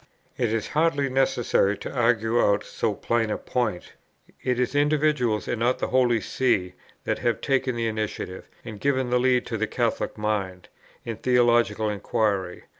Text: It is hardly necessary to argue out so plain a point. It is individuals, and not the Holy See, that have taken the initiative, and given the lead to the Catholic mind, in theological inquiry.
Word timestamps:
It 0.35 0.51
is 0.51 0.69
hardly 0.69 1.09
necessary 1.09 1.77
to 1.77 1.91
argue 1.95 2.41
out 2.41 2.63
so 2.63 2.95
plain 2.95 3.29
a 3.29 3.37
point. 3.37 3.93
It 4.41 4.59
is 4.59 4.73
individuals, 4.73 5.47
and 5.47 5.59
not 5.59 5.77
the 5.77 5.89
Holy 5.89 6.19
See, 6.19 6.73
that 7.03 7.19
have 7.19 7.39
taken 7.39 7.75
the 7.75 7.85
initiative, 7.85 8.47
and 8.65 8.79
given 8.79 9.11
the 9.11 9.19
lead 9.19 9.45
to 9.45 9.57
the 9.57 9.67
Catholic 9.67 10.17
mind, 10.17 10.69
in 11.05 11.17
theological 11.17 11.87
inquiry. 11.87 12.63